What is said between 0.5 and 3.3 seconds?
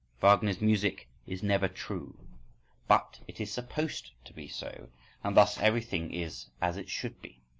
music is never true. —But